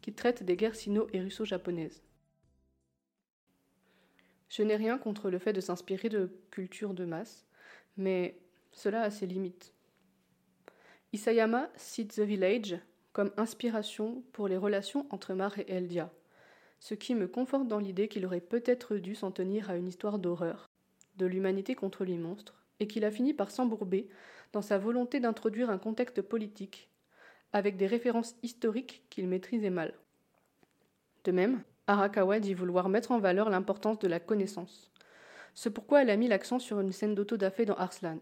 qui 0.00 0.12
traite 0.12 0.42
des 0.42 0.56
guerres 0.56 0.76
sino- 0.76 1.08
et 1.12 1.20
russo-japonaises. 1.20 2.02
Je 4.48 4.62
n'ai 4.62 4.76
rien 4.76 4.96
contre 4.98 5.30
le 5.30 5.38
fait 5.38 5.52
de 5.52 5.60
s'inspirer 5.60 6.08
de 6.08 6.30
culture 6.50 6.94
de 6.94 7.04
masse, 7.04 7.46
mais 7.96 8.38
cela 8.72 9.02
a 9.02 9.10
ses 9.10 9.26
limites. 9.26 9.74
Isayama 11.12 11.68
cite 11.76 12.14
The 12.14 12.20
Village 12.20 12.78
comme 13.12 13.32
inspiration 13.36 14.22
pour 14.32 14.48
les 14.48 14.56
relations 14.56 15.06
entre 15.10 15.34
Mar 15.34 15.58
et 15.58 15.70
Eldia, 15.70 16.12
ce 16.78 16.94
qui 16.94 17.14
me 17.14 17.26
conforte 17.26 17.66
dans 17.66 17.80
l'idée 17.80 18.08
qu'il 18.08 18.24
aurait 18.24 18.40
peut-être 18.40 18.96
dû 18.96 19.14
s'en 19.14 19.32
tenir 19.32 19.70
à 19.70 19.76
une 19.76 19.88
histoire 19.88 20.18
d'horreur, 20.18 20.66
de 21.16 21.26
l'humanité 21.26 21.74
contre 21.74 22.04
les 22.04 22.16
monstres, 22.16 22.64
et 22.80 22.86
qu'il 22.86 23.04
a 23.04 23.10
fini 23.10 23.34
par 23.34 23.50
s'embourber 23.50 24.08
dans 24.52 24.62
sa 24.62 24.78
volonté 24.78 25.20
d'introduire 25.20 25.70
un 25.70 25.78
contexte 25.78 26.22
politique, 26.22 26.88
avec 27.52 27.76
des 27.76 27.86
références 27.86 28.36
historiques 28.42 29.02
qu'il 29.10 29.28
maîtrisait 29.28 29.70
mal. 29.70 29.94
De 31.24 31.32
même, 31.32 31.62
Arakawa 31.86 32.40
dit 32.40 32.54
vouloir 32.54 32.88
mettre 32.88 33.12
en 33.12 33.18
valeur 33.18 33.50
l'importance 33.50 33.98
de 33.98 34.08
la 34.08 34.20
connaissance. 34.20 34.90
C'est 35.54 35.70
pourquoi 35.70 36.02
elle 36.02 36.10
a 36.10 36.16
mis 36.16 36.28
l'accent 36.28 36.58
sur 36.58 36.80
une 36.80 36.92
scène 36.92 37.14
d'autodafé 37.14 37.64
dans 37.64 37.74
Arslan. 37.74 38.18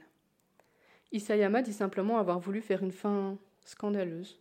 Isayama 1.13 1.63
dit 1.63 1.73
simplement 1.73 2.19
avoir 2.19 2.39
voulu 2.39 2.61
faire 2.61 2.83
une 2.83 2.93
fin 2.93 3.39
scandaleuse. 3.65 4.41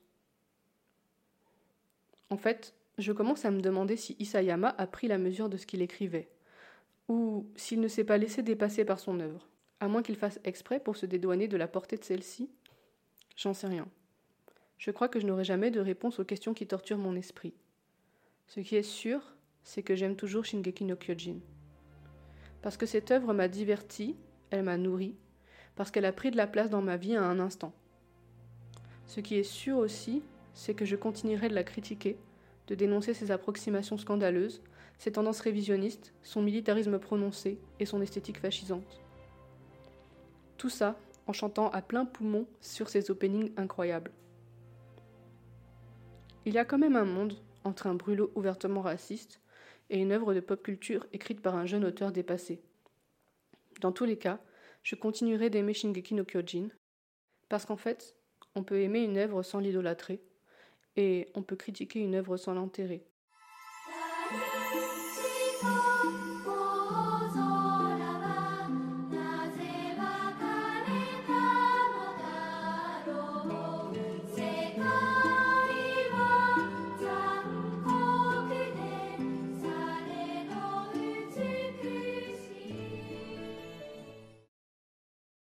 En 2.30 2.38
fait, 2.38 2.73
je 2.97 3.12
commence 3.12 3.45
à 3.45 3.51
me 3.51 3.62
demander 3.62 3.97
si 3.97 4.15
Isayama 4.19 4.73
a 4.78 4.88
pris 4.88 5.08
la 5.08 5.17
mesure 5.17 5.49
de 5.49 5.58
ce 5.58 5.65
qu'il 5.65 5.82
écrivait, 5.82 6.30
ou 7.08 7.47
s'il 7.56 7.82
ne 7.82 7.88
s'est 7.88 8.04
pas 8.04 8.17
laissé 8.17 8.41
dépasser 8.41 8.86
par 8.86 8.99
son 8.99 9.19
œuvre, 9.19 9.47
à 9.79 9.88
moins 9.88 10.03
qu'il 10.03 10.15
fasse 10.15 10.39
exprès 10.43 10.79
pour 10.79 10.95
se 10.95 11.05
dédouaner 11.05 11.47
de 11.47 11.57
la 11.57 11.67
portée 11.67 11.97
de 11.97 12.03
celle-ci. 12.03 12.49
J'en 13.35 13.53
sais 13.53 13.67
rien. 13.67 13.88
Je 14.77 14.91
crois 14.91 15.07
que 15.07 15.19
je 15.19 15.25
n'aurai 15.25 15.43
jamais 15.43 15.71
de 15.71 15.79
réponse 15.79 16.19
aux 16.19 16.25
questions 16.25 16.53
qui 16.53 16.67
torturent 16.67 16.97
mon 16.97 17.15
esprit. 17.15 17.53
Ce 18.47 18.59
qui 18.59 18.75
est 18.75 18.83
sûr, 18.83 19.21
c'est 19.63 19.83
que 19.83 19.95
j'aime 19.95 20.15
toujours 20.15 20.45
Shingeki 20.45 20.85
no 20.85 20.95
Kyojin. 20.95 21.39
Parce 22.61 22.77
que 22.77 22.85
cette 22.85 23.11
œuvre 23.11 23.33
m'a 23.33 23.47
diverti, 23.47 24.15
elle 24.49 24.63
m'a 24.63 24.77
nourri, 24.77 25.15
parce 25.75 25.91
qu'elle 25.91 26.05
a 26.05 26.13
pris 26.13 26.31
de 26.31 26.38
la 26.38 26.47
place 26.47 26.69
dans 26.69 26.81
ma 26.81 26.97
vie 26.97 27.15
à 27.15 27.23
un 27.23 27.39
instant. 27.39 27.73
Ce 29.07 29.19
qui 29.19 29.35
est 29.35 29.43
sûr 29.43 29.77
aussi, 29.77 30.23
c'est 30.53 30.73
que 30.73 30.85
je 30.85 30.95
continuerai 30.95 31.49
de 31.49 31.55
la 31.55 31.63
critiquer, 31.63 32.17
de 32.67 32.75
dénoncer 32.75 33.13
ses 33.13 33.31
approximations 33.31 33.97
scandaleuses, 33.97 34.61
ses 34.97 35.11
tendances 35.11 35.41
révisionnistes, 35.41 36.13
son 36.23 36.41
militarisme 36.41 36.97
prononcé 36.99 37.59
et 37.79 37.85
son 37.85 38.01
esthétique 38.01 38.39
fascisante. 38.39 39.05
Tout 40.65 40.69
ça 40.69 40.97
en 41.28 41.32
chantant 41.32 41.69
à 41.69 41.84
plein 41.84 42.06
poumon 42.06 42.47
sur 42.60 42.89
ses 42.89 43.12
openings 43.12 43.51
incroyables. 43.56 44.12
Il 46.43 46.56
y 46.56 46.58
a 46.58 46.65
quand 46.65 46.80
même 46.80 46.95
un 46.95 47.06
monde 47.06 47.36
entre 47.63 47.86
un 47.86 47.93
brûlot 47.93 48.32
ouvertement 48.34 48.82
raciste 48.82 49.41
et 49.91 49.99
une 49.99 50.12
œuvre 50.12 50.34
de 50.34 50.39
pop 50.39 50.63
culture 50.63 51.06
écrite 51.13 51.39
par 51.43 51.56
un 51.56 51.67
jeune 51.67 51.86
auteur 51.86 52.12
dépassé. 52.12 52.63
Dans 53.80 53.91
tous 53.91 54.06
les 54.06 54.17
cas, 54.17 54.39
je 54.82 54.95
continuerai 54.95 55.51
d'aimer 55.51 55.75
Shingeki 55.75 56.15
no 56.15 56.25
Kyojin, 56.25 56.69
parce 57.47 57.67
qu'en 57.67 57.78
fait, 57.78 58.15
on 58.56 58.63
peut 58.63 58.82
aimer 58.82 59.04
une 59.04 59.19
œuvre 59.19 59.43
sans 59.43 59.60
l'idolâtrer, 59.60 60.19
et 60.95 61.30
on 61.36 61.43
peut 61.43 61.58
critiquer 61.58 61.99
une 61.99 62.15
œuvre 62.15 62.38
sans 62.38 62.56
l'enterrer. 62.56 63.06